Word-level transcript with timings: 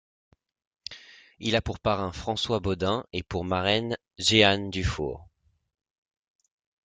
Il 1.37 1.55
a 1.55 1.61
pour 1.61 1.77
parrain 1.77 2.11
François 2.11 2.59
Baudin 2.59 3.05
et 3.13 3.21
pour 3.21 3.45
marraine 3.45 3.97
Jehanne 4.17 4.71
Dufour. 4.71 5.29